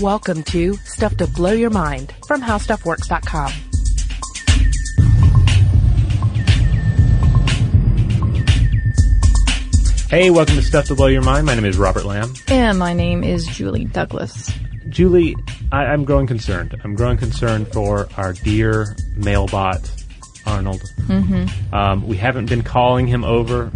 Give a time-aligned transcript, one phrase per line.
[0.00, 3.52] Welcome to Stuff to Blow Your Mind from HowStuffWorks.com.
[10.08, 11.46] Hey, welcome to Stuff to Blow Your Mind.
[11.46, 12.34] My name is Robert Lamb.
[12.48, 14.50] And my name is Julie Douglas.
[14.88, 15.36] Julie,
[15.70, 16.74] I, I'm growing concerned.
[16.82, 19.88] I'm growing concerned for our dear mailbot,
[20.46, 20.82] Arnold.
[21.02, 21.72] Mm-hmm.
[21.72, 23.70] Um, we haven't been calling him over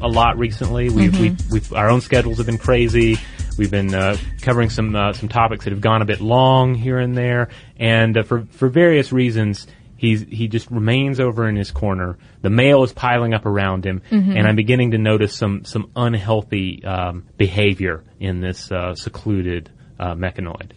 [0.00, 0.88] a lot recently.
[0.88, 1.22] We've, Mm-hmm.
[1.22, 3.18] we've, we've, our own schedules have been crazy.
[3.58, 6.98] We've been uh, covering some uh, some topics that have gone a bit long here
[6.98, 11.70] and there, and uh, for for various reasons, he's he just remains over in his
[11.70, 12.18] corner.
[12.42, 14.36] The mail is piling up around him, Mm-hmm.
[14.36, 20.14] and I'm beginning to notice some some unhealthy um, behavior in this uh, secluded uh,
[20.14, 20.72] mechanoid.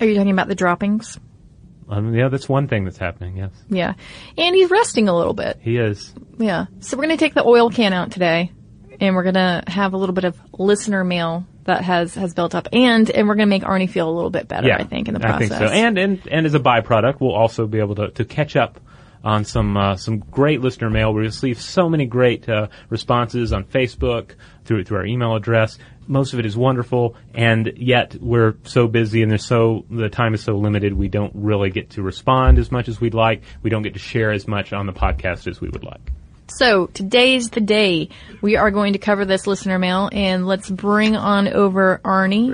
[0.00, 1.18] Are you talking about the droppings?
[1.88, 3.36] Um, yeah, that's one thing that's happening.
[3.36, 3.92] Yes, Yeah.
[4.38, 5.58] And he's resting a little bit.
[5.60, 6.12] he is.
[6.38, 6.66] Yeah.
[6.80, 8.50] So we're going to take the oil can out today
[9.00, 12.54] and we're going to have a little bit of listener mail that has, has built
[12.54, 14.84] up and, and we're going to make Arnie feel a little bit better, yeah, I
[14.84, 15.50] think, in the process.
[15.50, 15.74] I think so.
[15.74, 18.80] And and and as a byproduct, we'll also be able to, to catch up
[19.24, 21.12] on some uh, some great listener mail.
[21.12, 25.78] We receive so many great uh, responses on Facebook through through our email address.
[26.06, 30.34] Most of it is wonderful, and yet we're so busy and there's so the time
[30.34, 30.92] is so limited.
[30.92, 33.42] We don't really get to respond as much as we'd like.
[33.62, 36.12] We don't get to share as much on the podcast as we would like.
[36.54, 38.10] So today's the day.
[38.40, 42.52] We are going to cover this listener mail and let's bring on over Arnie.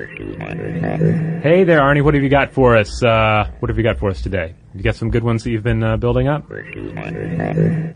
[1.42, 2.02] Hey there, Arnie.
[2.02, 3.02] What have you got for us?
[3.02, 4.54] Uh, what have you got for us today?
[4.74, 6.50] You got some good ones that you've been uh, building up.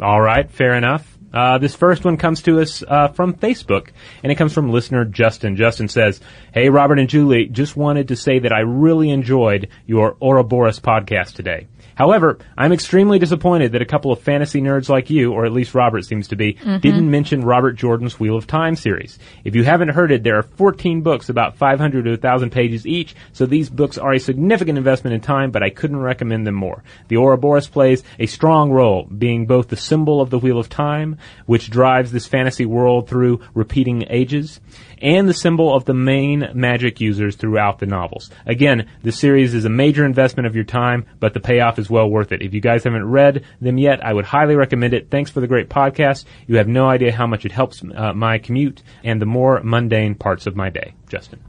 [0.02, 1.10] All right, fair enough.
[1.32, 3.88] Uh, this first one comes to us uh, from Facebook,
[4.22, 5.56] and it comes from listener Justin.
[5.56, 6.20] Justin says,
[6.52, 11.32] "Hey, Robert and Julie, just wanted to say that I really enjoyed your Ouroboros podcast
[11.32, 11.66] today.
[11.94, 15.74] However, I'm extremely disappointed that a couple of fantasy nerds like you, or at least
[15.74, 16.78] Robert seems to be, mm-hmm.
[16.78, 19.18] didn't mention Robert Jordan's Wheel of Time series.
[19.44, 23.14] If you haven't heard it, there are 14 books about 500 to 1,000 pages each,
[23.32, 26.82] so these books are a significant investment in time, but I couldn't recommend them more.
[27.08, 31.18] The Ouroboros plays a strong role, being both the symbol of the Wheel of Time,
[31.46, 34.60] which drives this fantasy world through repeating ages,
[35.00, 38.30] and the symbol of the main magic users throughout the novels.
[38.46, 42.08] Again, the series is a major investment of your time, but the payoff is well
[42.08, 42.42] worth it.
[42.42, 45.10] If you guys haven't read them yet, I would highly recommend it.
[45.10, 46.24] Thanks for the great podcast.
[46.46, 50.14] You have no idea how much it helps uh, my commute and the more mundane
[50.14, 50.94] parts of my day.
[51.08, 51.40] Justin.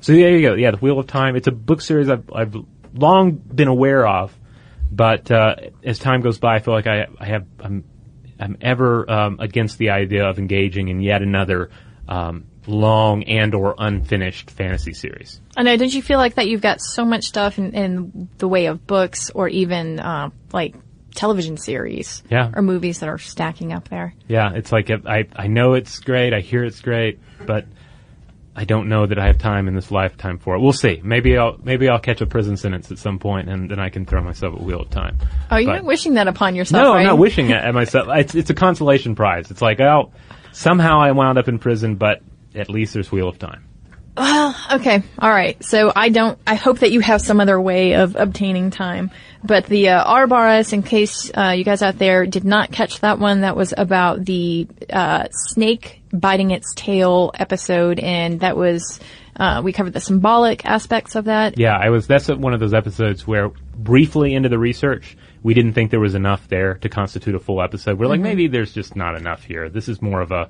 [0.00, 0.54] So there you go.
[0.54, 1.36] Yeah, The Wheel of Time.
[1.36, 2.56] It's a book series I've, I've
[2.94, 4.36] long been aware of,
[4.90, 5.54] but uh,
[5.84, 7.84] as time goes by, I feel like I, I have I'm
[8.38, 11.70] I'm ever um, against the idea of engaging in yet another
[12.08, 15.40] um, long and or unfinished fantasy series.
[15.56, 15.76] I know.
[15.76, 18.86] Don't you feel like that you've got so much stuff in, in the way of
[18.86, 20.74] books or even uh, like
[21.14, 22.50] television series Yeah.
[22.54, 24.14] or movies that are stacking up there?
[24.28, 27.66] Yeah, it's like I I know it's great, I hear it's great, but
[28.54, 30.60] I don't know that I have time in this lifetime for it.
[30.60, 31.00] We'll see.
[31.02, 34.04] Maybe I'll maybe I'll catch a prison sentence at some point, and then I can
[34.06, 35.16] throw myself a wheel of time.
[35.50, 37.00] Oh, you're But- not wishing that upon yourself, No, right?
[37.00, 38.08] I'm not wishing it at myself.
[38.10, 39.50] It's it's a consolation prize.
[39.50, 40.12] It's like, oh,
[40.52, 42.20] somehow I wound up in prison, but
[42.54, 43.64] at least there's wheel of time.
[44.72, 45.62] Okay, all right.
[45.64, 46.38] So I don't.
[46.46, 49.10] I hope that you have some other way of obtaining time.
[49.44, 53.18] But the uh, Ouroboros, in case uh, you guys out there did not catch that
[53.18, 59.00] one, that was about the uh, snake biting its tail episode, and that was
[59.36, 61.58] uh, we covered the symbolic aspects of that.
[61.58, 62.06] Yeah, I was.
[62.06, 66.14] That's one of those episodes where briefly into the research, we didn't think there was
[66.14, 67.98] enough there to constitute a full episode.
[67.98, 69.68] We're like, maybe there's just not enough here.
[69.68, 70.48] This is more of a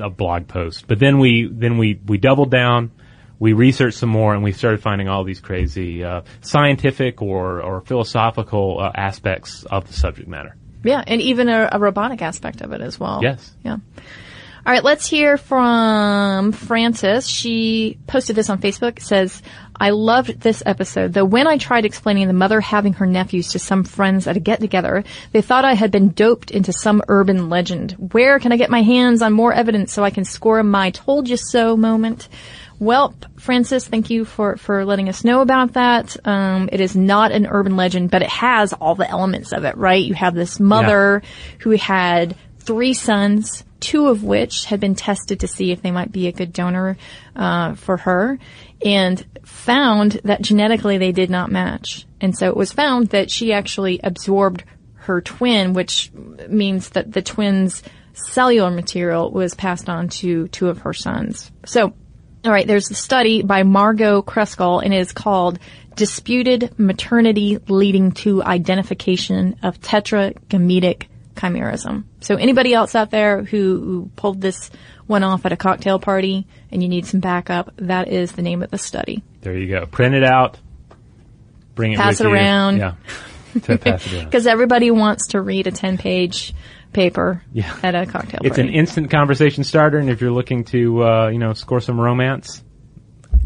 [0.00, 0.86] a blog post.
[0.86, 2.90] But then we then we we doubled down.
[3.38, 7.80] We researched some more, and we started finding all these crazy uh, scientific or or
[7.80, 10.56] philosophical uh, aspects of the subject matter.
[10.84, 13.20] Yeah, and even a, a robotic aspect of it as well.
[13.22, 13.52] Yes.
[13.64, 13.78] Yeah.
[14.64, 17.28] All right, let's hear from Frances.
[17.28, 18.98] She posted this on Facebook.
[18.98, 19.42] It says,
[19.82, 23.58] I loved this episode, though when I tried explaining the mother having her nephews to
[23.58, 25.02] some friends at a get together,
[25.32, 27.96] they thought I had been doped into some urban legend.
[28.12, 31.28] Where can I get my hands on more evidence so I can score my told
[31.28, 32.28] you so moment?
[32.78, 36.16] Well, Francis, thank you for, for letting us know about that.
[36.24, 39.76] Um, it is not an urban legend, but it has all the elements of it,
[39.76, 40.04] right?
[40.04, 41.22] You have this mother
[41.58, 46.12] who had three sons, two of which had been tested to see if they might
[46.12, 46.96] be a good donor
[47.34, 48.38] uh, for her,
[48.84, 52.06] and found that genetically they did not match.
[52.20, 54.64] And so it was found that she actually absorbed
[54.94, 56.12] her twin, which
[56.48, 57.82] means that the twin's
[58.12, 61.50] cellular material was passed on to two of her sons.
[61.64, 61.94] So,
[62.44, 65.58] all right, there's a study by Margot Kruskall, and it is called
[65.94, 72.04] Disputed Maternity Leading to Identification of Tetragametic Chimerism.
[72.20, 74.70] So anybody else out there who pulled this
[75.12, 78.62] one off at a cocktail party and you need some backup, that is the name
[78.64, 79.22] of the study.
[79.42, 79.86] There you go.
[79.86, 80.58] Print it out.
[81.76, 81.98] Bring it.
[81.98, 82.34] Pass with it you.
[82.34, 82.78] around.
[82.78, 82.94] Yeah.
[83.64, 84.24] To pass it around.
[84.24, 86.54] Because everybody wants to read a 10 page
[86.94, 87.70] paper Yeah.
[87.82, 88.46] at a cocktail Party.
[88.48, 92.00] It's an instant conversation starter, and if you're looking to, uh, you know, score some
[92.00, 92.64] romance,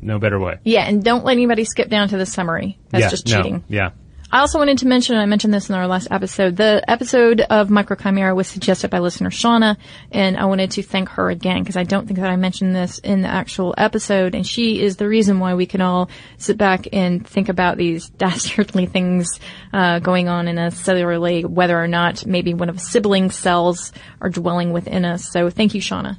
[0.01, 0.59] no better way.
[0.63, 2.79] yeah, and don't let anybody skip down to the summary.
[2.91, 3.65] That's yeah, just no, cheating.
[3.69, 3.91] Yeah.
[4.31, 7.43] I also wanted to mention, and I mentioned this in our last episode, the episode
[7.43, 9.77] of Micro Chimera was suggested by listener Shauna,
[10.11, 12.99] and I wanted to thank her again because I don't think that I mentioned this
[12.99, 16.89] in the actual episode, and she is the reason why we can all sit back
[16.93, 19.39] and think about these dastardly things
[19.73, 24.29] uh, going on in us cellularly, whether or not maybe one of sibling cells are
[24.29, 25.31] dwelling within us.
[25.31, 26.19] So thank you, Shauna.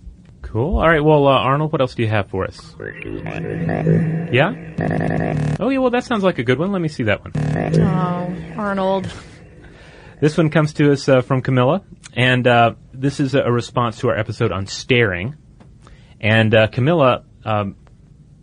[0.51, 0.77] Cool.
[0.77, 1.03] All right.
[1.03, 2.75] Well, uh, Arnold, what else do you have for us?
[4.31, 4.53] Yeah.
[5.59, 5.77] Oh, yeah.
[5.79, 6.71] Well, that sounds like a good one.
[6.71, 7.33] Let me see that one.
[7.81, 9.11] Oh, Arnold.
[10.19, 11.83] This one comes to us uh, from Camilla,
[12.13, 15.35] and uh, this is a, a response to our episode on staring.
[16.19, 17.75] And uh, Camilla um,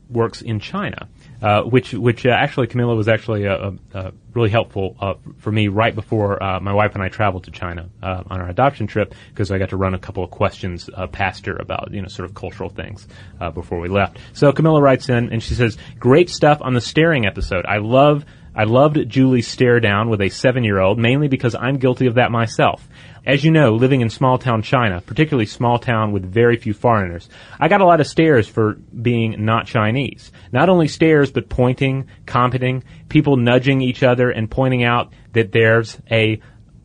[0.09, 1.09] works in China,
[1.45, 5.53] uh, which which uh, actually Camilla was actually uh, uh, uh, really helpful uh, for
[5.53, 8.87] me right before uh, my wife and I traveled to China uh, on our adoption
[8.87, 12.01] trip because I got to run a couple of questions uh, past her about you
[12.01, 13.07] know sort of cultural things
[13.43, 14.17] uh, before we left.
[14.33, 17.67] So Camilla writes in and she says, "Great stuff on the staring episode.
[17.67, 18.25] I love."
[18.57, 22.89] I loved Julie's stare down with a seven-year-old, mainly because I'm guilty of that myself.
[23.27, 27.31] As you know, living in small town China, particularly small town with very few foreigners,
[27.59, 30.31] I got a lot of stares for being not Chinese.
[30.53, 35.99] Not only stares, but pointing, commenting, people nudging each other and pointing out that there's
[36.11, 36.41] a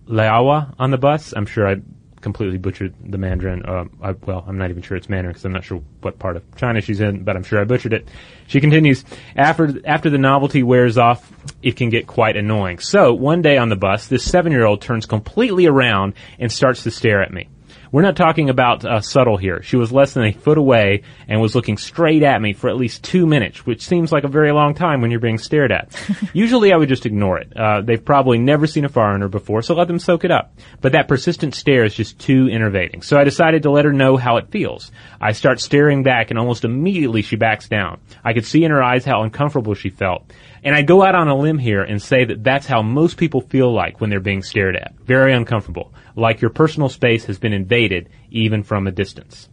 [0.07, 1.33] Laowai on the bus.
[1.35, 1.75] I'm sure I
[2.21, 3.65] completely butchered the Mandarin.
[3.65, 6.37] Uh, I, well, I'm not even sure it's Mandarin because I'm not sure what part
[6.37, 8.07] of China she's in, but I'm sure I butchered it.
[8.47, 9.03] She continues,
[9.35, 12.79] after, after the novelty wears off, it can get quite annoying.
[12.79, 17.21] So, one day on the bus, this seven-year-old turns completely around and starts to stare
[17.21, 17.49] at me.
[17.91, 19.63] We're not talking about uh, subtle here.
[19.63, 22.75] She was less than a foot away and was looking straight at me for at
[22.75, 25.99] least two minutes, which seems like a very long time when you're being stared at.
[26.33, 27.51] Usually I would just ignore it.
[27.55, 30.53] Uh, they've probably never seen a foreigner before, so let them soak it up.
[30.81, 33.01] But that persistent stare is just too enervating.
[33.01, 34.91] So I decided to let her know how it feels.
[35.19, 37.99] I start staring back and almost immediately she backs down.
[38.23, 40.31] I could see in her eyes how uncomfortable she felt.
[40.63, 43.41] And I go out on a limb here and say that that's how most people
[43.41, 44.93] feel like when they're being stared at.
[44.99, 45.93] Very uncomfortable.
[46.15, 49.49] Like your personal space has been invaded, even from a distance.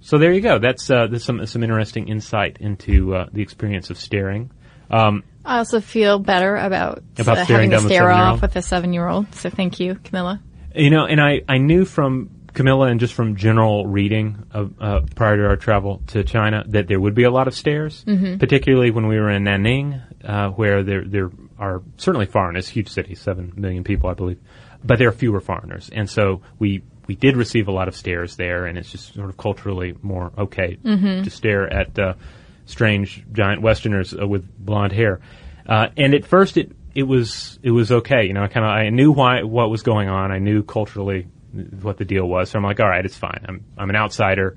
[0.00, 0.58] So there you go.
[0.58, 4.50] That's, uh, that's some, some interesting insight into, uh, the experience of staring.
[4.90, 9.34] Um, I also feel better about, About uh, having to stare off with a seven-year-old.
[9.34, 10.40] So thank you, Camilla.
[10.74, 15.00] You know, and I, I knew from Camilla, and just from general reading of, uh,
[15.14, 18.04] prior to our travel to China, that there would be a lot of stairs,
[18.38, 23.14] particularly when we were in Nanning, uh, where there there are certainly foreigners, huge city,
[23.14, 24.40] seven million people, I believe,
[24.84, 28.36] but there are fewer foreigners, and so we we did receive a lot of stares
[28.36, 32.14] there, and it's just sort of culturally more okay to stare at uh,
[32.66, 35.20] strange giant Westerners uh, with blonde hair.
[35.66, 38.26] Uh, and at first, it it was it was okay.
[38.26, 40.30] You know, I kind of I knew why what was going on.
[40.32, 41.26] I knew culturally
[41.80, 42.50] what the deal was.
[42.50, 43.44] So I'm like, all right, it's fine.
[43.48, 44.56] I'm I'm an outsider.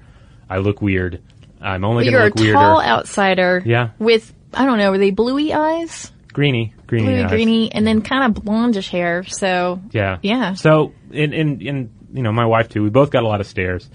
[0.50, 1.22] I look weird.
[1.62, 2.54] I'm only going to you're a look weirder.
[2.54, 3.62] tall outsider.
[3.66, 3.92] Yeah.
[4.00, 7.30] With I don't know, were they bluey eyes, greeny, greeny, eyes.
[7.30, 9.24] greeny, and then kind of blondish hair?
[9.24, 10.18] So Yeah.
[10.22, 10.54] Yeah.
[10.54, 13.48] So, in, in, in, you know, my wife too, we both got a lot of
[13.48, 13.90] stares.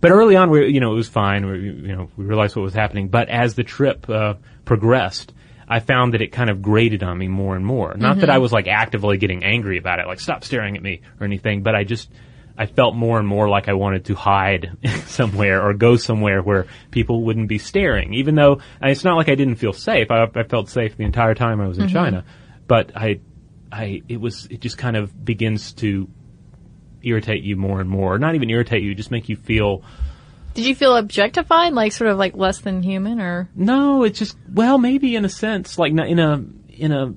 [0.00, 1.46] But early on, we, you know, it was fine.
[1.46, 3.08] We, you know, we realized what was happening.
[3.08, 4.34] But as the trip, uh,
[4.64, 5.34] progressed,
[5.68, 7.94] I found that it kind of grated on me more and more.
[7.94, 11.02] Not that I was like actively getting angry about it, like stop staring at me
[11.20, 12.10] or anything, but I just,
[12.60, 14.76] I felt more and more like I wanted to hide
[15.06, 18.12] somewhere or go somewhere where people wouldn't be staring.
[18.12, 20.10] Even though it's not like I didn't feel safe.
[20.10, 21.94] I, I felt safe the entire time I was in mm-hmm.
[21.94, 22.24] China,
[22.66, 23.20] but I,
[23.72, 26.06] I, it was, it just kind of begins to
[27.02, 28.18] irritate you more and more.
[28.18, 29.82] Not even irritate you, just make you feel.
[30.52, 34.36] did you feel objectified, like sort of like less than human, or No, it's just
[34.52, 37.14] well, maybe in a sense, like not in a in a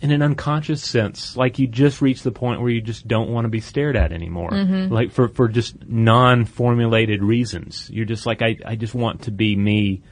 [0.00, 3.44] in an unconscious sense, like you just reach the point where you just don't want
[3.44, 4.50] to be stared at anymore.
[4.50, 4.92] Mm-hmm.
[4.92, 9.56] Like for for just non-formulated reasons, you're just like I I just want to be
[9.56, 10.02] me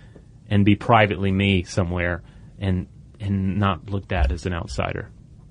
[0.48, 2.22] and be privately me somewhere
[2.58, 2.88] and
[3.20, 5.10] and not looked at as an outsider.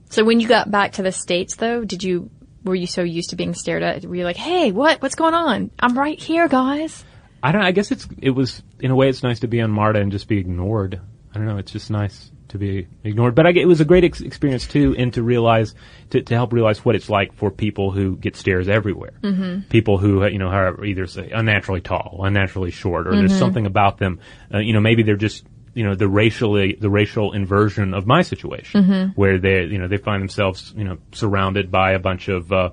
[0.10, 0.24] so?
[0.24, 2.30] When you got back to the states, though, did you
[2.63, 4.06] were you so used to being stared at?
[4.06, 5.72] Were you like, hey, what what's going on?
[5.80, 7.06] I'm right here, guys.
[7.42, 7.62] I don't.
[7.62, 8.08] I guess it's.
[8.22, 9.08] It was in a way.
[9.08, 11.00] It's nice to be on Marta and just be ignored.
[11.32, 11.58] I don't know.
[11.58, 13.36] It's just nice to be ignored.
[13.36, 15.76] But I, it was a great ex- experience too, and to realize
[16.12, 19.14] to, to help realize what it's like for people who get stares everywhere.
[19.22, 19.68] Mm-hmm.
[19.70, 23.98] People who you know are either say unnaturally tall, unnaturally short, or there's something about
[23.98, 24.20] them.
[24.54, 28.22] Uh, you know, maybe they're just you know the racially the racial inversion of my
[28.22, 28.84] situation,
[29.16, 32.70] where they you know they find themselves you know surrounded by a bunch of uh,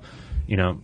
[0.47, 0.79] you know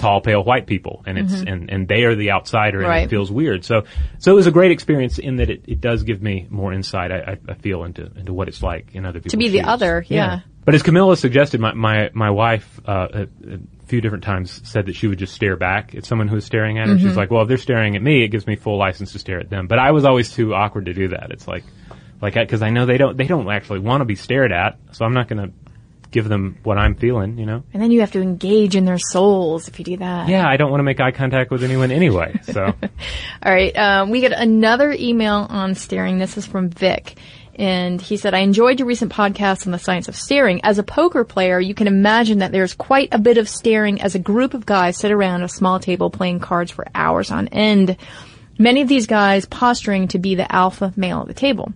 [0.00, 3.04] tall, pale white people, and it's and, and they are the outsider, and Right.
[3.04, 3.64] it feels weird.
[3.64, 3.82] So
[4.18, 7.12] so it was a great experience in that it, it does give me more insight.
[7.12, 9.58] I, I, I feel into into what it's like in other people's To be the
[9.58, 9.66] shoes.
[9.68, 10.40] other, yeah.
[10.64, 14.86] But as Camilla suggested, my my my wife uh, a, a few different times said
[14.86, 16.94] that she would just stare back at someone who's staring at her.
[16.94, 17.06] Mm-hmm.
[17.08, 19.40] She's like, well, if they're staring at me, it gives me full license to stare
[19.40, 19.66] at them.
[19.66, 21.30] But I was always too awkward to do that.
[21.30, 21.64] It's like
[22.20, 25.04] like because I know they don't they don't actually want to be stared at, so
[25.04, 25.54] I'm not going to
[26.10, 27.38] give them what I'm feeling.
[27.38, 27.62] You know.
[27.72, 30.28] And then you have to engage in their souls if you do that.
[30.28, 32.40] Yeah, I don't want to make eye contact with anyone anyway.
[32.44, 32.64] So
[33.42, 33.76] All right.
[33.76, 36.18] Um, we get another email on staring.
[36.18, 37.16] This is from Vic.
[37.56, 40.64] And he said, I enjoyed your recent podcast on the science of staring.
[40.64, 44.14] As a poker player, you can imagine that there's quite a bit of staring as
[44.14, 47.98] a group of guys sit around a small table playing cards for hours on end.
[48.58, 51.72] Many of these guys posturing to be the alpha male at the table.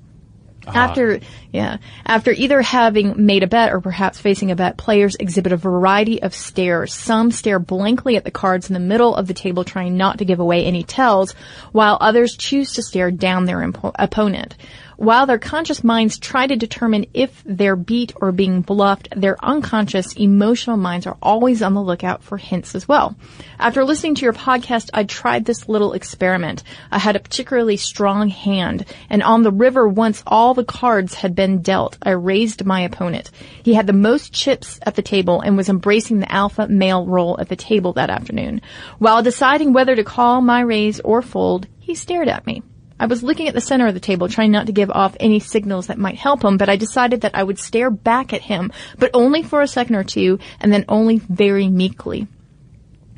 [0.67, 0.79] Uh-huh.
[0.79, 1.21] After,
[1.53, 5.57] yeah, after either having made a bet or perhaps facing a bet, players exhibit a
[5.57, 6.95] variety of stares.
[6.95, 10.25] Some stare blankly at the cards in the middle of the table, trying not to
[10.25, 11.33] give away any tells,
[11.73, 14.57] while others choose to stare down their impo- opponent.
[14.97, 20.13] While their conscious minds try to determine if they're beat or being bluffed, their unconscious
[20.15, 23.17] emotional minds are always on the lookout for hints as well.
[23.59, 26.63] After listening to your podcast, I tried this little experiment.
[26.93, 31.35] I had a particularly strong hand, and on the river, once all the cards had
[31.35, 33.31] been dealt, I raised my opponent.
[33.63, 37.37] He had the most chips at the table and was embracing the alpha male role
[37.41, 38.61] at the table that afternoon.
[38.99, 42.63] While deciding whether to call my raise or fold, he stared at me.
[42.99, 45.41] I was looking at the center of the table, trying not to give off any
[45.41, 48.73] signals that might help him, but I decided that I would stare back at him,
[48.99, 52.29] but only for a second or two, and then only very meekly.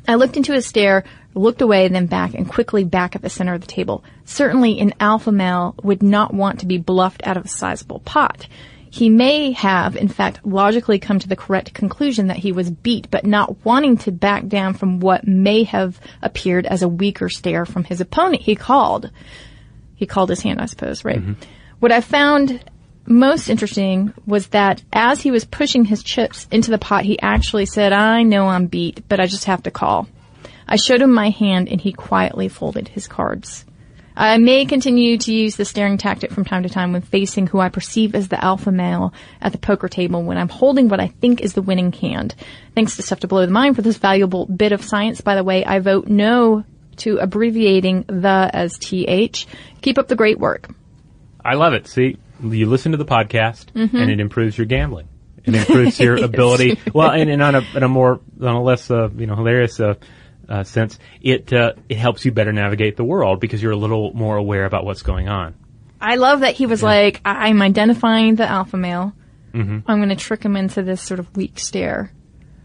[0.09, 1.05] I looked into his stare,
[1.35, 4.03] looked away, then back, and quickly back at the center of the table.
[4.25, 8.47] Certainly an alpha male would not want to be bluffed out of a sizable pot.
[8.89, 13.11] He may have, in fact, logically come to the correct conclusion that he was beat,
[13.11, 17.67] but not wanting to back down from what may have appeared as a weaker stare
[17.67, 18.43] from his opponent.
[18.43, 19.11] He called.
[19.97, 21.21] He called his hand, I suppose, right?
[21.21, 21.33] Mm-hmm.
[21.81, 22.63] What I found
[23.07, 27.67] most interesting was that as he was pushing his chips into the pot, he actually
[27.67, 30.09] said, I know I'm beat, but I just have to call.
[30.69, 33.65] I showed him my hand and he quietly folded his cards.
[34.19, 37.61] I may continue to use the staring tactic from time to time when facing who
[37.61, 39.13] I perceive as the alpha male
[39.43, 42.35] at the poker table when I'm holding what I think is the winning hand.
[42.75, 45.21] Thanks to Stuff to Blow the Mind for this valuable bit of science.
[45.21, 46.65] By the way, I vote no
[46.99, 49.47] to abbreviating the as th.
[49.83, 50.69] Keep up the great work.
[51.45, 51.87] I love it.
[51.87, 53.97] See, you listen to the podcast, Mm-hmm.
[53.97, 55.09] and it improves your gambling.
[55.45, 56.79] It improves your ability.
[56.93, 59.79] Well, and, and on a on a more on a less uh, you know hilarious
[59.79, 59.95] uh,
[60.49, 64.13] uh, sense, it uh, it helps you better navigate the world because you're a little
[64.13, 65.55] more aware about what's going on.
[66.01, 69.13] I love that he was like, I- I'm identifying the alpha male.
[69.55, 69.91] Mm-hmm.
[69.91, 72.13] I'm going to trick him into this sort of weak stare.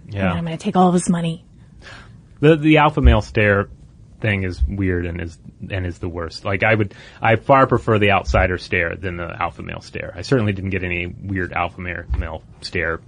[0.05, 1.45] And Yeah, I'm going to take all of his money.
[2.41, 3.69] the the alpha male stare
[4.21, 5.37] thing is weird and is
[5.69, 6.45] and is the worst.
[6.45, 10.13] Like I would, I far prefer the outsider stare than the alpha male stare.
[10.15, 13.01] I certainly didn't get any weird alpha male male stare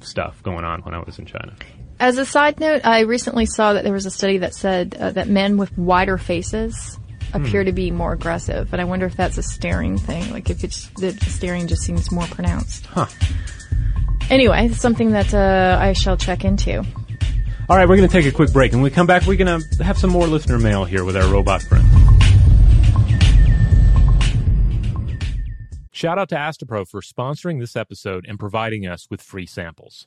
[0.00, 1.54] stuff going on when I was in China.
[1.98, 5.12] As a side note, I recently saw that there was a study that said uh,
[5.12, 6.98] that men with wider faces
[7.32, 10.30] appear to be more aggressive, and I wonder if that's a staring thing.
[10.30, 12.86] Like if it's the staring just seems more pronounced.
[12.86, 13.06] Huh.
[14.28, 16.84] Anyway, it's something that uh, I shall check into.
[17.68, 19.34] All right, we're going to take a quick break, and when we come back, we're
[19.36, 21.84] going to have some more listener mail here with our robot friend.
[25.90, 30.06] Shout out to Astepro for sponsoring this episode and providing us with free samples.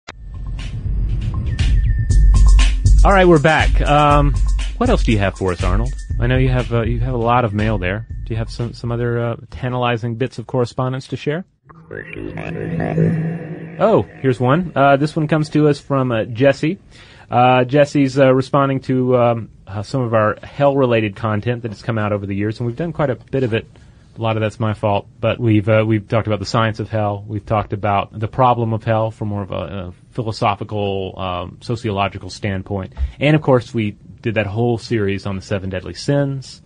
[3.03, 3.81] All right, we're back.
[3.81, 4.35] Um,
[4.77, 5.91] what else do you have for us, Arnold?
[6.19, 8.05] I know you have uh, you have a lot of mail there.
[8.25, 11.43] Do you have some some other uh, tantalizing bits of correspondence to share?
[13.79, 14.71] Oh, here's one.
[14.75, 16.77] Uh, this one comes to us from uh, Jesse.
[17.27, 19.49] Uh, Jesse's uh, responding to um,
[19.81, 22.93] some of our hell-related content that has come out over the years, and we've done
[22.93, 23.65] quite a bit of it.
[24.15, 27.25] A lot of that's my fault, but we've we've talked about the science of hell.
[27.27, 32.93] We've talked about the problem of hell for more of a philosophical, um, sociological standpoint,
[33.19, 36.61] and of course, we did that whole series on the seven deadly sins.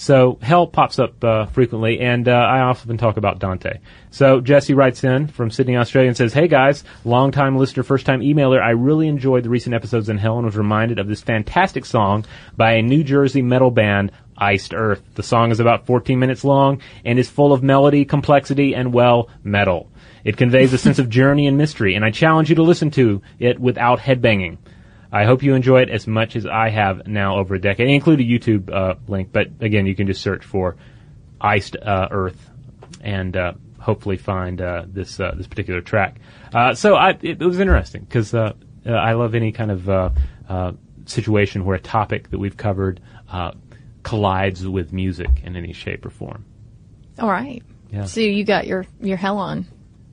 [0.00, 3.80] So hell pops up uh, frequently, and uh, I often talk about Dante.
[4.10, 8.62] So Jesse writes in from Sydney, Australia, and says, "Hey guys, long-time listener, first-time emailer.
[8.62, 12.24] I really enjoyed the recent episodes in Hell and was reminded of this fantastic song
[12.56, 15.02] by a New Jersey metal band." Iced Earth.
[15.16, 19.28] The song is about 14 minutes long and is full of melody, complexity, and well,
[19.44, 19.90] metal.
[20.24, 23.22] It conveys a sense of journey and mystery, and I challenge you to listen to
[23.38, 24.58] it without headbanging.
[25.12, 27.88] I hope you enjoy it as much as I have now over a decade.
[27.88, 30.76] I include a YouTube uh, link, but again, you can just search for
[31.40, 32.50] Iced uh, Earth
[33.00, 36.20] and uh, hopefully find uh, this uh, this particular track.
[36.52, 38.52] Uh, so I, it, it was interesting because uh,
[38.86, 40.10] uh, I love any kind of uh,
[40.48, 40.72] uh,
[41.06, 43.52] situation where a topic that we've covered uh,
[44.02, 46.44] collides with music in any shape or form.
[47.18, 47.62] All right.
[47.90, 48.04] Yeah.
[48.04, 49.66] So you got your your hell on.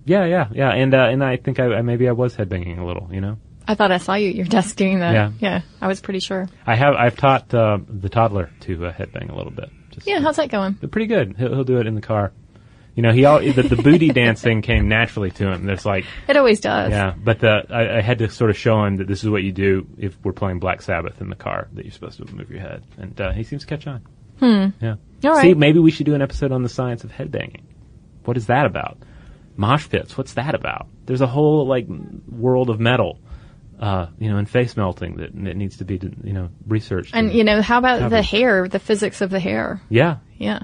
[0.07, 2.85] Yeah, yeah, yeah, and uh, and I think I, I maybe I was headbanging a
[2.85, 3.37] little, you know.
[3.67, 5.13] I thought I saw you at your desk doing that.
[5.13, 5.31] Yeah.
[5.39, 5.61] Yeah.
[5.81, 6.47] I was pretty sure.
[6.65, 9.69] I have I've taught uh, the toddler to uh, headbang a little bit.
[9.91, 10.21] Just, Yeah.
[10.21, 10.75] How's that going?
[10.75, 11.35] Pretty good.
[11.37, 12.31] He'll, he'll do it in the car.
[12.95, 15.65] You know, he all, the, the booty dance thing came naturally to him.
[15.65, 16.91] There's like, It always does.
[16.91, 19.43] yeah, but the, I, I had to sort of show him that this is what
[19.43, 21.67] you do if we're playing Black Sabbath in the car.
[21.73, 24.01] That you're supposed to move your head, and uh, he seems to catch on.
[24.39, 24.67] Hmm.
[24.83, 24.95] Yeah.
[25.25, 25.41] All right.
[25.41, 27.63] See, maybe we should do an episode on the science of headbanging.
[28.23, 28.97] What is that about?
[29.57, 30.17] Mosh pits.
[30.17, 30.87] What's that about?
[31.05, 31.87] There's a whole like
[32.29, 33.19] world of metal,
[33.79, 37.15] uh, you know, and face melting that, that needs to be, you know, researched.
[37.15, 39.81] And you know, how about the hair, the physics of the hair?
[39.89, 40.59] yeah, Yeah.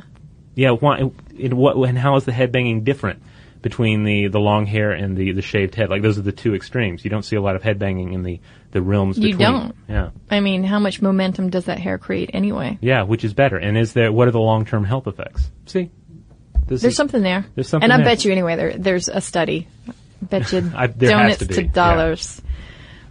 [0.55, 0.71] yeah.
[0.71, 1.09] Why?
[1.37, 1.75] In what?
[1.77, 3.21] And how is the head headbanging different
[3.61, 5.89] between the, the long hair and the, the shaved head?
[5.89, 7.03] Like those are the two extremes.
[7.03, 8.39] You don't see a lot of head headbanging in the
[8.71, 9.17] the realms.
[9.17, 9.39] You between.
[9.39, 9.75] don't.
[9.87, 10.09] Yeah.
[10.29, 12.77] I mean, how much momentum does that hair create anyway?
[12.81, 13.57] Yeah, which is better?
[13.57, 14.11] And is there?
[14.11, 15.49] What are the long term health effects?
[15.65, 15.89] See,
[16.73, 17.45] this There's is- something there.
[17.55, 18.05] There's something And I there.
[18.15, 19.67] bet you anyway there there's a study.
[20.21, 21.71] Bet you I- donuts to to, be, yeah.
[21.71, 22.41] dollars.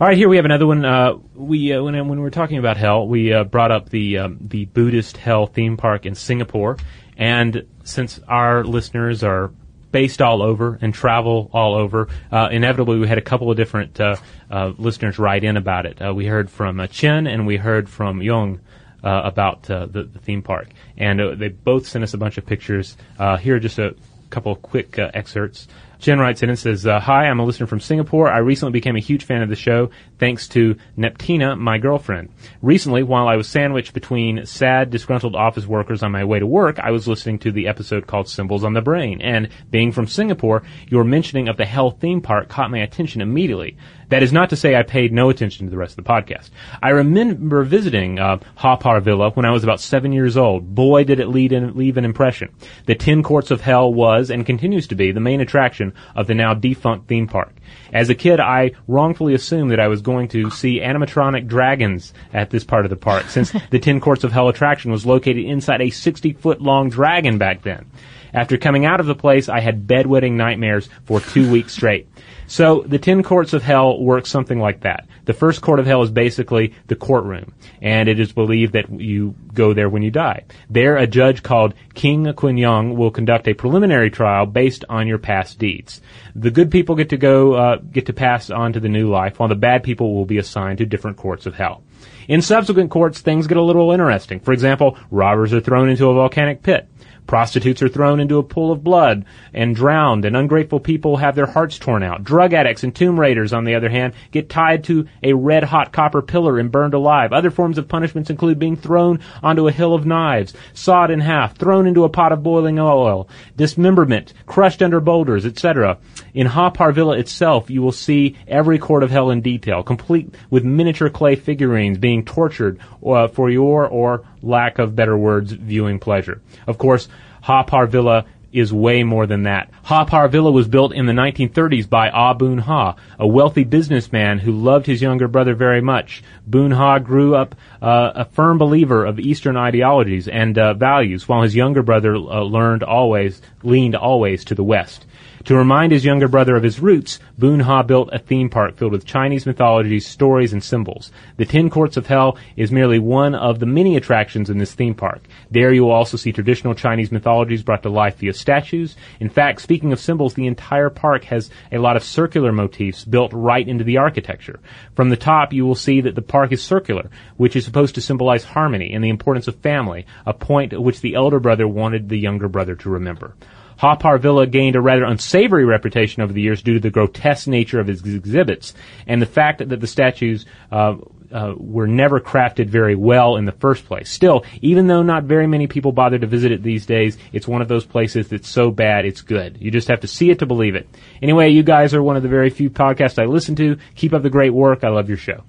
[0.01, 0.85] All right, here we have another one.
[0.85, 4.19] Uh, we uh, when when we were talking about hell, we uh, brought up the
[4.19, 6.77] um, the Buddhist hell theme park in Singapore,
[7.17, 9.53] and since our listeners are
[9.93, 14.01] based all over and travel all over, uh, inevitably we had a couple of different
[14.01, 14.17] uh,
[14.51, 16.01] uh, listeners write in about it.
[16.03, 18.59] Uh, we heard from uh, Chen and we heard from Yong.
[19.05, 22.39] Uh, about uh, the, the theme park, and uh, they both sent us a bunch
[22.39, 22.97] of pictures.
[23.19, 23.97] Uh, here are just a
[24.31, 25.67] couple of quick uh, excerpts.
[26.03, 28.29] Jen writes in and says, uh, Hi, I'm a listener from Singapore.
[28.29, 32.31] I recently became a huge fan of the show thanks to Neptina, my girlfriend.
[32.61, 36.81] Recently, while I was sandwiched between sad, disgruntled office workers on my way to work,
[36.81, 39.21] I was listening to the episode called Symbols on the Brain.
[39.21, 43.77] And being from Singapore, your mentioning of the Hell theme park caught my attention immediately.
[44.09, 46.51] That is not to say I paid no attention to the rest of the podcast.
[46.83, 50.75] I remember visiting uh, Haw Par Villa when I was about seven years old.
[50.75, 52.55] Boy, did it lead in, leave an impression.
[52.85, 56.35] The Ten Courts of Hell was and continues to be the main attraction of the
[56.35, 57.55] now defunct theme park.
[57.93, 62.51] As a kid, I wrongfully assumed that I was going to see animatronic dragons at
[62.51, 65.81] this part of the park, since the Ten Courts of Hell attraction was located inside
[65.81, 67.91] a 60 foot long dragon back then.
[68.35, 72.09] After coming out of the place, I had bedwetting nightmares for two weeks straight.
[72.53, 75.07] So the ten courts of hell work something like that.
[75.25, 79.35] The first court of hell is basically the courtroom, and it is believed that you
[79.55, 80.45] go there when you die.
[80.69, 85.59] There, a judge called King Quinyong will conduct a preliminary trial based on your past
[85.59, 86.03] deeds.
[86.35, 89.39] The good people get to go, uh, get to pass on to the new life,
[89.39, 91.83] while the bad people will be assigned to different courts of hell.
[92.29, 94.41] In subsequent courts, things get a little interesting.
[94.41, 96.87] For example, robbers are thrown into a volcanic pit.
[97.27, 101.47] Prostitutes are thrown into a pool of blood and drowned, and ungrateful people have their
[101.47, 102.25] hearts torn out.
[102.25, 105.93] Drug addicts and tomb raiders, on the other hand, get tied to a red hot
[105.93, 107.33] copper pillar and burned alive.
[107.33, 111.57] Other forms of punishments include being thrown onto a hill of knives, sawed in half,
[111.57, 115.99] thrown into a pot of boiling oil, dismemberment, crushed under boulders, etc.
[116.35, 120.35] In Haw Par Villa itself, you will see every court of hell in detail, complete
[120.51, 125.99] with miniature clay figurines being tortured uh, for your, or lack of better words, viewing
[125.99, 126.41] pleasure.
[126.67, 127.09] Of course,
[127.43, 129.71] Haw Par Villa is way more than that.
[129.85, 134.39] Haw Par Villa was built in the 1930s by Ah Boon Ha, a wealthy businessman
[134.39, 136.23] who loved his younger brother very much.
[136.47, 141.43] Boon Haw grew up uh, a firm believer of Eastern ideologies and uh, values, while
[141.43, 145.07] his younger brother uh, learned always leaned always to the West.
[145.47, 148.93] To remind his younger brother of his roots, Boon Haw built a theme park filled
[148.93, 151.11] with Chinese mythology, stories, and symbols.
[151.37, 154.95] The Ten Courts of Hell is merely one of the many attractions in this theme
[154.95, 155.23] park.
[155.51, 158.95] There you will also see traditional Chinese mythologies brought to life via statues.
[159.19, 163.33] In fact, speaking of symbols, the entire park has a lot of circular motifs built
[163.33, 164.61] right into the architecture.
[164.95, 168.01] From the top, you will see that the park is circular, which is supposed to
[168.01, 172.19] symbolize harmony and the importance of family, a point which the elder brother wanted the
[172.19, 173.35] younger brother to remember.
[173.79, 177.47] Haw Par Villa gained a rather unsavory reputation over the years due to the grotesque
[177.47, 178.75] nature of its exhibits
[179.07, 180.97] and the fact that the statues uh,
[181.33, 184.11] uh, were never crafted very well in the first place.
[184.11, 187.63] Still, even though not very many people bother to visit it these days, it's one
[187.63, 189.59] of those places that's so bad it's good.
[189.61, 190.89] You just have to see it to believe it.
[191.23, 193.79] Anyway, you guys are one of the very few podcasts I listen to.
[193.95, 194.85] Keep up the great work.
[194.85, 195.43] I love your show.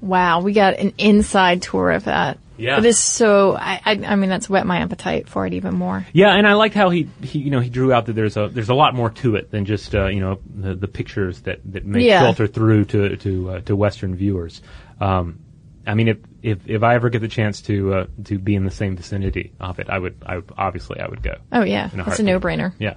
[0.00, 2.38] Wow, we got an inside tour of that.
[2.60, 2.78] Yeah.
[2.78, 6.06] It is so, I, I, I mean, that's whet my appetite for it even more.
[6.12, 8.48] Yeah, and I liked how he, he you know he drew out that there's a
[8.48, 11.60] there's a lot more to it than just uh, you know the, the pictures that
[11.72, 12.20] that may Yeah.
[12.22, 14.60] filter through to to uh, to Western viewers.
[15.00, 15.40] Um,
[15.86, 18.64] I mean, if, if if I ever get the chance to uh, to be in
[18.64, 21.36] the same vicinity of it, I would I would, obviously I would go.
[21.52, 22.74] Oh yeah, In a a no-brainer.
[22.78, 22.94] Yeah.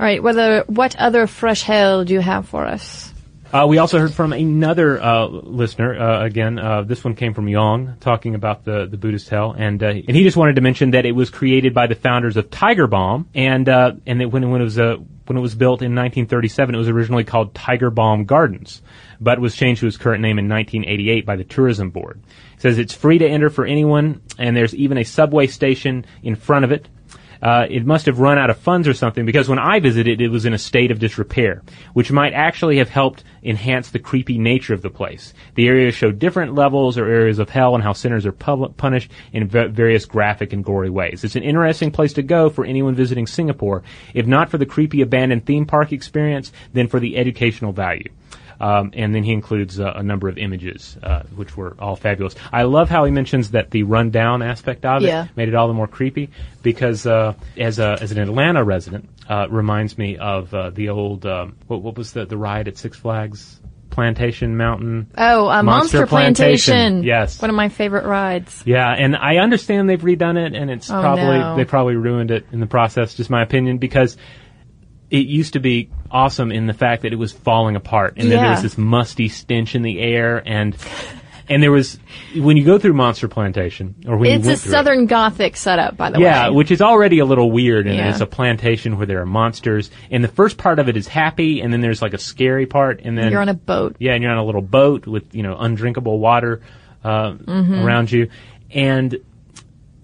[0.00, 3.11] All right, whether, what other fresh hell do you have for us?
[3.52, 5.94] Uh, we also heard from another uh, listener.
[5.94, 9.82] Uh, again, uh, this one came from Yong, talking about the, the Buddhist hell, and
[9.82, 12.50] uh, and he just wanted to mention that it was created by the founders of
[12.50, 15.94] Tiger Balm, and uh, and that when when it was when it was built in
[15.94, 18.80] 1937, it was originally called Tiger Balm Gardens,
[19.20, 22.22] but was changed to its current name in 1988 by the Tourism Board.
[22.54, 26.36] It says it's free to enter for anyone, and there's even a subway station in
[26.36, 26.88] front of it.
[27.42, 30.28] Uh, it must have run out of funds or something because when I visited, it
[30.28, 34.74] was in a state of disrepair, which might actually have helped enhance the creepy nature
[34.74, 35.34] of the place.
[35.56, 39.10] The areas show different levels or areas of hell and how sinners are pub- punished
[39.32, 41.24] in v- various graphic and gory ways.
[41.24, 43.82] It's an interesting place to go for anyone visiting Singapore,
[44.14, 48.08] if not for the creepy abandoned theme park experience, then for the educational value.
[48.62, 52.36] Um, and then he includes uh, a number of images, uh, which were all fabulous.
[52.52, 55.26] I love how he mentions that the rundown aspect of it Yeah.
[55.34, 56.30] made it all the more creepy
[56.62, 60.90] because uh, as a as an Atlanta resident, uh, it reminds me of uh, the
[60.90, 65.08] old um, what what was the the ride at Six Flags Plantation Mountain.
[65.18, 66.72] Oh, uh, Monster Monster, Plantation.
[66.74, 67.02] Plantation.
[67.04, 67.42] Yes.
[67.42, 68.62] One of my favorite rides.
[68.64, 71.56] Yeah, and I understand they've redone it, and it's Oh, probably no.
[71.56, 73.14] they probably ruined it in the process.
[73.14, 74.16] Just my opinion, because
[75.12, 78.40] it used to be awesome in the fact that it was falling apart, and then
[78.40, 80.74] there was this musty stench in the air, and
[81.48, 81.98] and there was
[82.36, 85.96] when you go through Monster Plantation, or when It's a through it- Southern Gothic setup,
[85.96, 86.30] by the yeah, way.
[86.30, 88.08] Yeah, which is already a little weird, and Yeah.
[88.10, 89.90] it's a plantation where there are monsters.
[90.10, 93.00] And the first part of it is happy, and then there's like a scary part,
[93.04, 93.96] and then You're on a boat.
[93.98, 96.62] yeah, and you're on a little boat with you know undrinkable water
[97.04, 97.84] uh, Mm-hmm.
[97.84, 98.28] around you,
[98.70, 99.16] and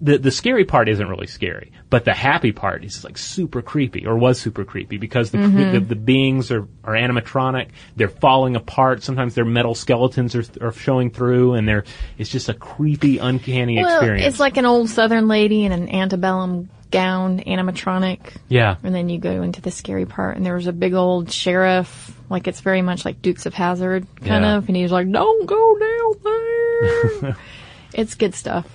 [0.01, 4.05] the the scary part isn't really scary, but the happy part is like super creepy,
[4.07, 5.71] or was super creepy because the Mm-hmm.
[5.73, 9.03] the, the beings are are animatronic, they're falling apart.
[9.03, 11.83] Sometimes their metal skeletons are are showing through, and they're
[12.17, 14.25] it's just a creepy, uncanny Well, experience.
[14.27, 18.19] it's like an old Southern lady in an antebellum gown, animatronic.
[18.47, 22.11] yeah, And then you go into the scary part, and there's a big old sheriff,
[22.31, 24.55] like it's very much like Dukes of Hazzard, kind Yeah.
[24.57, 26.13] of, and he's like, "Don't go down
[27.21, 27.37] there."
[27.93, 28.65] it's good stuff.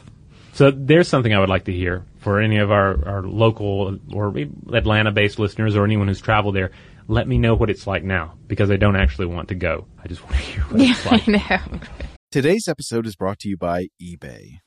[0.55, 4.33] So there's something I would like to hear for any of our, our local or
[4.73, 6.71] Atlanta based listeners or anyone who's traveled there.
[7.09, 9.89] Let me know what it's like now because I don't actually want to go.
[10.03, 11.29] I just want to hear what it's like.
[11.29, 11.81] I know.
[12.31, 14.59] Today's episode is brought to you by eBay.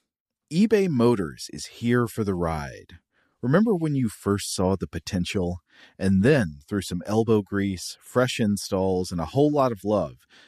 [0.52, 2.98] eBay Motors is here for the ride.
[3.42, 5.60] Remember when you first saw the potential?
[5.98, 10.16] And then, through some elbow grease, fresh installs, and a whole lot of love,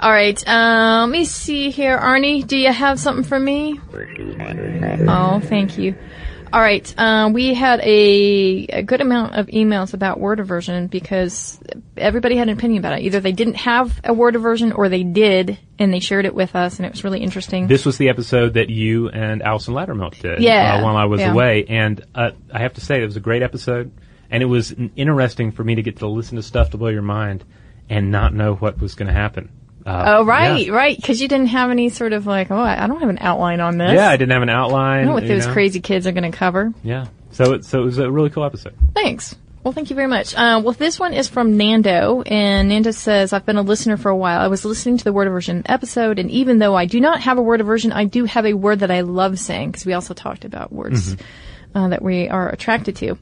[0.00, 0.42] All right.
[0.48, 1.96] Um, let me see here.
[1.98, 3.80] Arnie, do you have something for me?
[5.08, 5.94] Oh, thank you.
[6.52, 6.94] All right.
[6.98, 11.58] Um, we had a, a good amount of emails about word aversion because
[11.96, 13.02] everybody had an opinion about it.
[13.02, 16.54] Either they didn't have a word aversion or they did and they shared it with
[16.54, 17.66] us and it was really interesting.
[17.66, 20.76] This was the episode that you and Allison Loudermilk did Yeah.
[20.76, 21.32] uh, while I was Yeah.
[21.32, 21.64] away.
[21.68, 23.90] And uh, I have to say, it was a great episode.
[24.30, 27.02] And it was interesting for me to get to listen to stuff to blow your
[27.02, 27.44] mind
[27.88, 29.50] and not know what was going to happen.
[29.86, 30.72] Uh, Oh, right, yeah.
[30.72, 30.96] right.
[30.96, 33.76] Because you didn't have any sort of like, oh, I don't have an outline on
[33.78, 33.92] this.
[33.92, 35.00] Yeah, I didn't have an outline.
[35.00, 35.52] I know what those know.
[35.52, 36.72] crazy kids are going to cover.
[36.82, 37.06] Yeah.
[37.32, 38.74] So it, so it was a really cool episode.
[38.94, 39.34] Thanks.
[39.62, 40.34] Well, thank you very much.
[40.34, 44.10] Uh, well, this one is from Nando, and Nando says, I've been a listener for
[44.10, 44.40] a while.
[44.40, 47.38] I was listening to the word aversion episode, and even though I do not have
[47.38, 50.12] a word aversion, I do have a word that I love saying, because we also
[50.12, 51.16] talked about words
[51.74, 53.16] uh, that we are attracted to.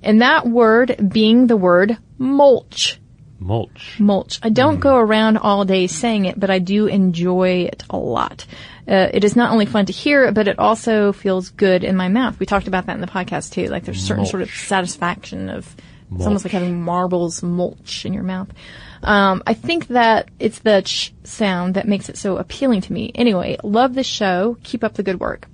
[0.00, 3.00] And that word being the word mulch.
[3.40, 3.98] Mulch.
[3.98, 4.38] Mulch.
[4.42, 8.46] I don't go around all day saying it, but I do enjoy it a lot.
[8.86, 12.08] Uh, it is not only fun to hear, but it also feels good in my
[12.08, 12.38] mouth.
[12.38, 13.66] We talked about that in the podcast too.
[13.66, 15.74] Like there's certain sort of satisfaction of
[16.12, 18.48] it's almost like having marbles mulch in your mouth.
[19.02, 23.12] Um, I think that it's the ch sound that makes it so appealing to me.
[23.14, 24.58] Anyway, love the show.
[24.64, 25.46] Keep up the good work.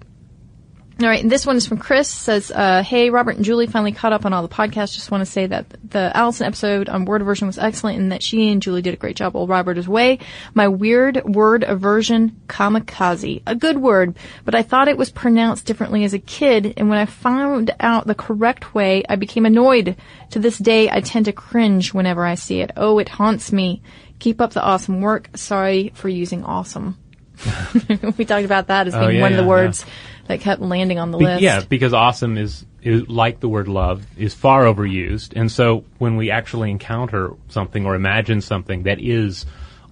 [0.98, 2.08] All right, and this one is from Chris.
[2.08, 4.94] Says, uh, "Hey, Robert and Julie finally caught up on all the podcasts.
[4.94, 8.22] Just want to say that the Allison episode on word aversion was excellent, and that
[8.22, 10.20] she and Julie did a great job while Robert is away.
[10.54, 16.02] My weird word aversion, kamikaze, a good word, but I thought it was pronounced differently
[16.04, 19.96] as a kid, and when I found out the correct way, I became annoyed.
[20.30, 22.70] To this day, I tend to cringe whenever I see it.
[22.74, 23.82] Oh, it haunts me.
[24.18, 25.28] Keep up the awesome work.
[25.34, 26.96] Sorry for using awesome."
[28.16, 29.84] we talked about that as Oh, being yeah, one of the yeah, words
[30.28, 31.42] that kept landing on the Be- list.
[31.42, 36.16] yeah, because awesome is, is like the word love is far overused, and so when
[36.16, 39.46] we actually encounter something or imagine something that is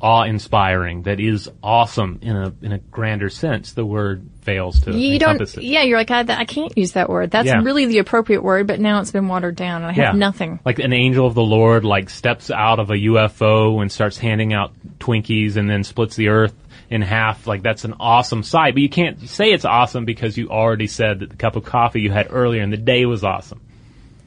[0.04, 5.18] awe-inspiring, that is awesome in a in a grander sense, the word fails to You
[5.18, 5.40] don't.
[5.40, 5.56] it.
[5.62, 7.30] Yeah, you're like I, I can't use that word.
[7.30, 7.62] That's Yeah.
[7.62, 10.60] really the appropriate word, but now it's been watered down, and I have nothing.
[10.64, 14.52] Like an angel of the Lord, like steps out of a UFO and starts handing
[14.52, 16.54] out Twinkies and then splits the earth
[16.90, 17.46] in half.
[17.46, 21.20] Like that's an awesome sight, but you can't say it's awesome because you already said
[21.20, 23.60] that the cup of coffee you had earlier in the day was awesome.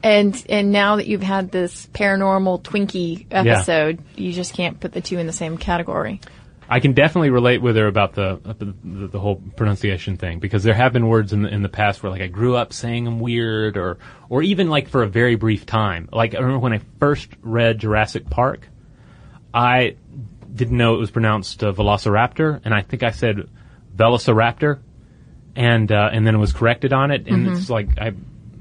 [0.02, 5.00] And and now that you've had this paranormal Twinkie episode, you just can't put the
[5.00, 6.20] two in the same category.
[6.70, 8.74] I can definitely relate with her about the, uh, the
[9.08, 12.12] the whole pronunciation thing because there have been words in the in the past where
[12.12, 15.64] like I grew up saying them weird or or even like for a very brief
[15.66, 16.08] time.
[16.12, 18.68] Like I remember when I first read Jurassic Park,
[19.52, 19.96] I
[20.54, 23.48] didn't know it was pronounced uh, Velociraptor, and I think I said
[23.96, 24.78] Velociraptor,
[25.56, 27.56] and uh, and then it was corrected on it, and Mm-hmm.
[27.56, 28.12] it's like I.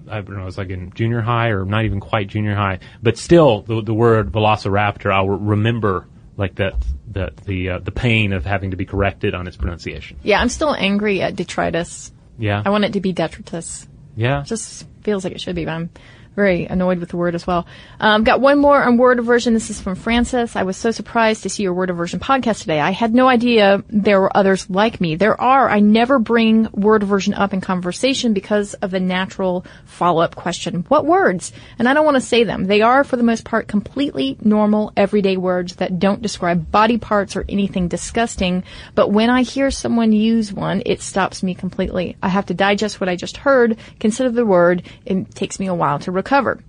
[0.09, 2.79] I don't know, it was like in junior high or not even quite junior high,
[3.01, 6.75] but still the, the word velociraptor, I'll remember like that,
[7.11, 10.19] that the, uh, the pain of having to be corrected on its pronunciation.
[10.23, 12.11] Yeah, I'm still angry at detritus.
[12.37, 12.61] Yeah.
[12.63, 13.87] I want it to be detritus.
[14.15, 14.41] yeah.
[14.41, 15.89] it just feels like it should be, but I'm
[16.37, 17.65] very annoyed with the word as well.
[17.99, 19.55] Um, got one more on word aversion.
[19.55, 20.55] This is from Francis.
[20.55, 22.79] I was so surprised to see your word aversion podcast today.
[22.79, 25.15] I had no idea there were others like me.
[25.15, 25.67] There are.
[25.67, 30.85] I never bring word aversion up in conversation because of the natural follow-up question.
[30.89, 31.51] What words?
[31.79, 32.65] And I don't want to say them.
[32.65, 37.35] They are, for the most part, completely normal, everyday words that don't describe body parts
[37.35, 38.63] or anything disgusting.
[38.93, 42.15] But when I hear someone use one, it stops me completely.
[42.21, 44.83] I have to digest what I just heard, consider the word.
[45.03, 46.59] It takes me a while to recover.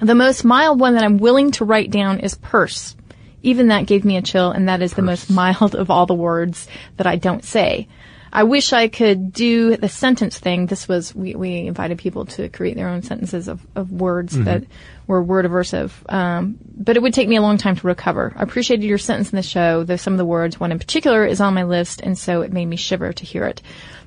[0.00, 2.96] The most mild one that I'm willing to write down is purse.
[3.42, 6.14] Even that gave me a chill, and that is the most mild of all the
[6.14, 6.66] words
[6.96, 7.86] that I don't say.
[8.32, 10.66] I wish I could do the sentence thing.
[10.66, 14.44] This was, we, we invited people to create their own sentences of, of words mm-hmm.
[14.44, 14.64] that
[15.10, 15.90] were word aversive.
[16.08, 18.32] Um, but it would take me a long time to recover.
[18.36, 21.26] I appreciated your sentence in the show, though some of the words, one in particular,
[21.26, 23.60] is on my list, and so it made me shiver to hear it.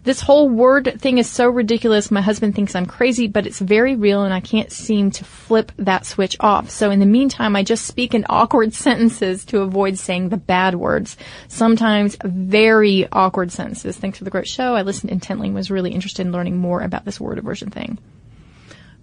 [0.04, 2.12] This whole word thing is so ridiculous.
[2.12, 5.72] My husband thinks I'm crazy, but it's very real and I can't seem to flip
[5.78, 6.70] that switch off.
[6.70, 10.76] So in the meantime, I just speak in awkward sentences to avoid saying the bad
[10.76, 11.16] words.
[11.47, 13.97] Sometimes very awkward sentences.
[13.97, 14.76] Thanks for the great show.
[14.76, 17.97] I listened intently and was really interested in learning more about this word aversion thing.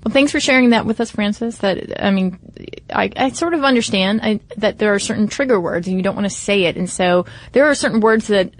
[0.04, 1.58] Well, thanks for sharing that with us, Francis.
[1.58, 2.38] That I mean,
[2.90, 6.14] I, I sort of understand I, that there are certain trigger words and you don't
[6.14, 8.52] want to say it, and so there are certain words that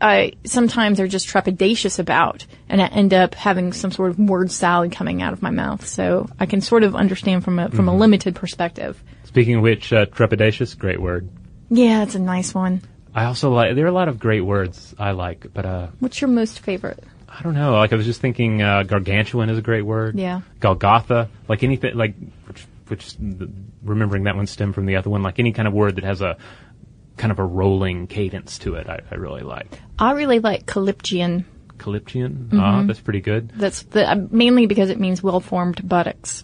[0.00, 4.52] I sometimes are just trepidatious about, and I end up having some sort of word
[4.52, 5.86] salad coming out of my mouth.
[5.86, 9.02] So I can sort of understand from a from a limited perspective.
[9.24, 11.28] Speaking of which, uh, trepidatious, great word.
[11.70, 12.82] Yeah, it's a nice one.
[13.14, 16.20] I also like, there are a lot of great words I like, but, uh, What's
[16.20, 17.02] your most favorite?
[17.38, 17.72] I don't know.
[17.74, 20.18] Like I was just thinking, uh, gargantuan is a great word.
[20.18, 20.40] Yeah.
[20.60, 22.14] Golgotha, like anything, like
[22.46, 23.48] which, which the,
[23.84, 25.22] remembering that one stemmed from the other one.
[25.22, 26.36] Like any kind of word that has a
[27.16, 29.78] kind of a rolling cadence to it, I, I really like.
[29.98, 31.44] I really like Callipygian.
[31.78, 32.58] Callipygian, Mm-hmm.
[32.60, 33.50] ah, that's pretty good.
[33.50, 36.42] That's the, uh, mainly because it means well-formed buttocks.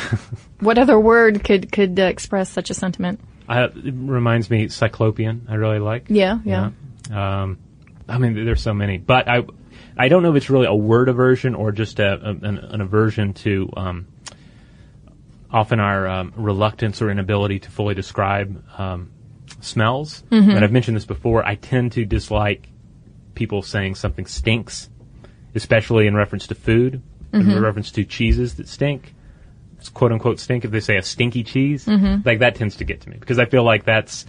[0.60, 3.20] what other word could could uh, express such a sentiment?
[3.48, 5.46] I, it reminds me, cyclopean.
[5.48, 6.06] I really like.
[6.08, 6.70] Yeah, yeah.
[7.10, 7.42] Yeah.
[7.42, 7.58] Um,
[8.08, 9.44] I mean, there's so many, but I,
[9.96, 12.80] I don't know if it's really a word aversion or just a, a, an, an
[12.80, 14.06] aversion to um,
[15.50, 19.10] often our um, reluctance or inability to fully describe um,
[19.60, 20.24] smells.
[20.50, 21.46] And I've mentioned this before.
[21.46, 22.68] I tend to dislike
[23.34, 24.88] people saying something stinks,
[25.54, 29.14] especially in reference to food, in reference to cheeses that stink.
[29.78, 30.64] It's quote unquote stink.
[30.64, 31.86] If they say a stinky cheese,
[32.24, 34.26] like that tends to get to me because I feel like that's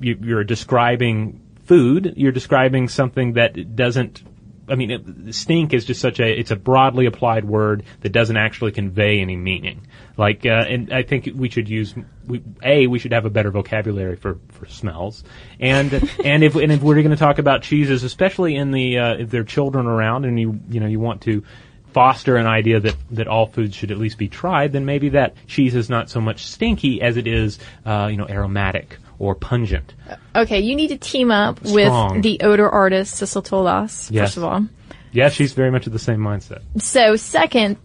[0.00, 2.14] you, you're describing food.
[2.16, 4.22] You're describing something that doesn't.
[4.68, 6.26] I mean, it, stink is just such a.
[6.26, 9.86] It's a broadly applied word that doesn't actually convey any meaning.
[10.16, 11.94] Like, uh, and I think we should use.
[12.26, 15.22] We, a, we should have a better vocabulary for, for smells,
[15.60, 15.92] and
[16.24, 19.30] and if and if we're going to talk about cheeses, especially in the uh, if
[19.30, 21.44] there are children around, and you you know you want to
[21.92, 25.34] foster an idea that, that all foods should at least be tried, then maybe that
[25.46, 29.94] cheese is not so much stinky as it is, uh, you know, aromatic or pungent.
[30.34, 32.14] Okay, you need to team up Strong.
[32.14, 34.28] with the odor artist Sissel Tolaas, Yes.
[34.30, 34.66] first of all.
[35.12, 36.60] Yeah, she's very much of the same mindset.
[36.78, 37.78] So, second,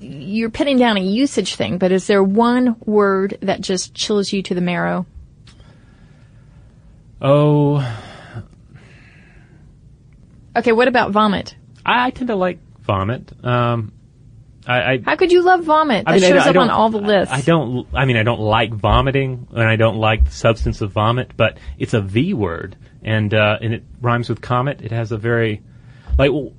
[0.00, 4.42] you're pinning down a usage thing, but is there one word that just chills you
[4.44, 5.06] to the marrow?
[7.20, 7.84] Oh,
[10.56, 11.54] Okay, what about vomit?
[11.86, 13.32] I, I tend to like vomit.
[13.44, 13.92] Um,
[14.68, 16.04] I, I How could you love vomit?
[16.04, 17.32] That I mean, shows up on all the lists.
[17.34, 17.88] I don't.
[17.94, 21.32] I mean, I don't like vomiting, and I don't like the substance of vomit.
[21.36, 24.82] But it's a V word, and uh, and it rhymes with comet.
[24.82, 25.62] It has a very
[26.18, 26.52] like w-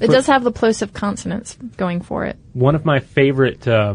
[0.00, 2.36] It does have the plosive consonants going for it.
[2.52, 3.94] one of my favorite uh,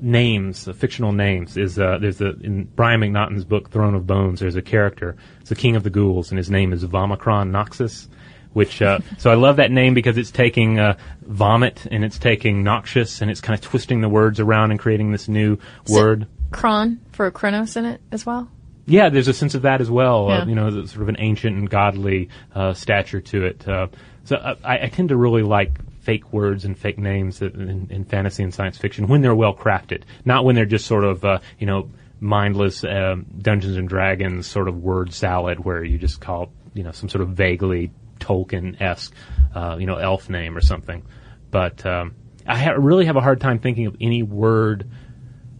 [0.00, 4.40] names, uh, fictional names, is uh, there's a in Brian McNaughton's book Throne of Bones.
[4.40, 5.16] There's a character.
[5.40, 8.08] It's the king of the ghouls, and his name is Vomicron Noxus.
[8.54, 12.62] Which uh, so I love that name because it's taking uh, vomit and it's taking
[12.62, 16.26] noxious and it's kind of twisting the words around and creating this new word.
[16.52, 18.48] Kron for Kronos in it as well.
[18.86, 20.28] Yeah, there's a sense of that as well.
[20.28, 20.38] Yeah.
[20.42, 23.66] Uh, you know, sort of an ancient and godly uh, stature to it.
[23.66, 23.88] Uh,
[24.24, 27.88] so uh, I, I tend to really like fake words and fake names that- in,
[27.90, 31.24] in fantasy and science fiction when they're well crafted, not when they're just sort of
[31.24, 31.90] uh, you know
[32.20, 36.92] mindless um, Dungeons and Dragons sort of word salad where you just call you know
[36.92, 37.90] some sort of vaguely
[38.24, 39.14] Tolkien esque
[39.54, 41.02] uh, you know elf name or something.
[41.50, 42.14] But um,
[42.46, 44.88] I ha- really have a hard time thinking of any word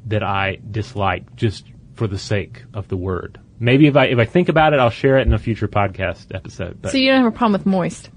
[0.07, 3.41] that I dislike just for the sake of the word.
[3.61, 6.35] Maybe if I if I think about it, I'll share it in a future podcast
[6.35, 6.83] episode.
[6.83, 8.11] But So you don't have a problem with moist.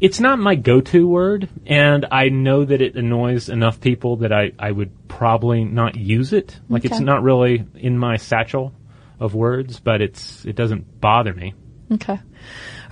[0.00, 4.52] It's not my go-to word, and I know that it annoys enough people that I,
[4.58, 6.58] I would probably not use it.
[6.68, 8.74] Like it's not really in my satchel
[9.20, 11.54] of words, but it's it doesn't bother me.
[11.92, 12.12] Okay.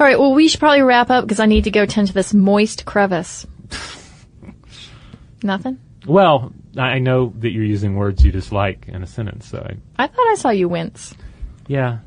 [0.01, 0.19] All right.
[0.19, 2.85] Well, we should probably wrap up because I need to go tend to this moist
[2.85, 3.47] crevice.
[5.43, 5.79] Nothing.
[6.07, 10.07] Well, I know that you're using words you dislike in a sentence, so I, I
[10.07, 11.15] thought I saw you wince.
[11.67, 11.99] yeah.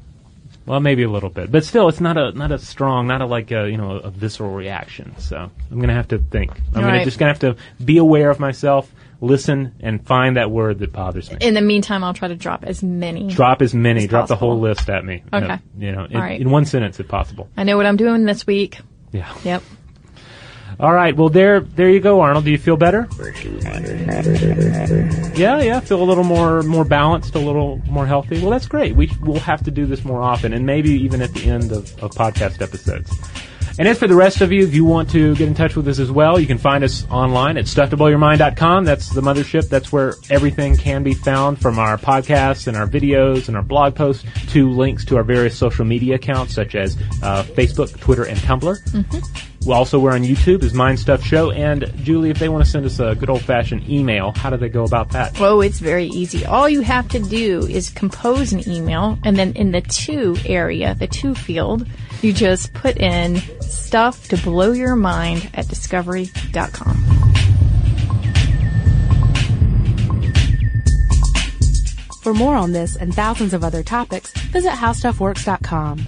[0.66, 3.28] Well, maybe a little bit, but still, it's not a not a strong, not a
[3.28, 5.14] like a you know a visceral reaction.
[5.20, 6.58] So I'm gonna have to think.
[6.70, 7.04] I'm gonna Right.
[7.06, 8.92] just gonna have to be aware of myself,
[9.22, 11.38] listen, and find that word that bothers me.
[11.42, 13.28] In the meantime, I'll try to drop as many.
[13.28, 15.24] drop as many, As drop the whole list at me.
[15.34, 15.60] Okay.
[15.78, 16.42] You know, in, right.
[16.42, 17.50] in one sentence if possible.
[17.58, 18.80] I know what I'm doing this week.
[19.12, 19.34] Yeah.
[19.44, 19.64] Yep.
[20.80, 21.16] All right.
[21.16, 22.44] Well, there, there you go, Arnold.
[22.44, 23.08] Do you feel better?
[25.36, 25.80] Yeah, yeah.
[25.80, 28.42] Feel a little more, more balanced, a little more healthy.
[28.42, 28.96] Well, that's great.
[28.96, 32.04] We will have to do this more often, and maybe even at the end of,
[32.04, 33.12] of podcast episodes.
[33.78, 35.88] And as for the rest of you, if you want to get in touch with
[35.88, 38.86] us as well, you can find us online at stufftoblowyourmind.com.
[38.86, 39.68] That's the mothership.
[39.68, 43.96] That's where everything can be found from our podcasts and our videos and our blog
[43.96, 48.38] posts to links to our various social media accounts such as uh, Facebook, Twitter, and
[48.40, 48.78] Tumblr.
[49.04, 51.52] Well, also, we're on YouTube as Mind Stuff Show.
[51.52, 54.58] And Julie, if they want to send us a good old fashioned email, how do
[54.58, 55.40] they go about that?
[55.42, 56.46] Oh, it's very easy.
[56.46, 60.94] All you have to do is compose an email, and then in the to area,
[60.96, 61.88] the to field,
[62.22, 67.26] you just put in stuff to blow your mind at discovery.com.
[72.22, 76.08] For more on this and thousands of other topics, visit howstuffworks.com.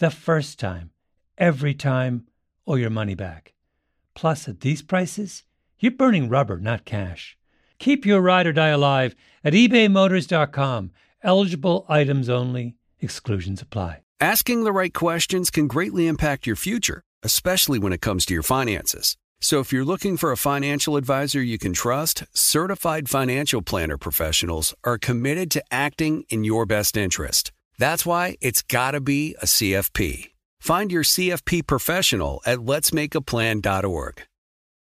[0.00, 0.90] the first time,
[1.38, 2.26] every time,
[2.66, 3.52] or your money back.
[4.14, 5.44] Plus, at these prices,
[5.78, 7.36] you're burning rubber, not cash.
[7.78, 10.90] Keep your ride or die alive at ebaymotors.com.
[11.22, 14.00] Eligible items only, exclusions apply.
[14.20, 18.42] Asking the right questions can greatly impact your future, especially when it comes to your
[18.42, 19.16] finances.
[19.42, 24.74] So if you're looking for a financial advisor you can trust, certified financial planner professionals
[24.84, 27.52] are committed to acting in your best interest.
[27.80, 30.32] That's why it's got to be a CFP.
[30.60, 34.22] Find your CFP professional at letsmakeaplan.org.